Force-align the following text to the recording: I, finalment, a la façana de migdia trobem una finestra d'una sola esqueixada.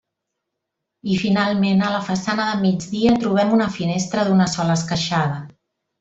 I, 1.15 1.17
finalment, 1.23 1.83
a 1.87 1.91
la 1.97 2.01
façana 2.09 2.47
de 2.51 2.57
migdia 2.63 3.13
trobem 3.25 3.53
una 3.61 3.67
finestra 3.79 4.23
d'una 4.31 4.49
sola 4.59 4.79
esqueixada. 4.81 5.37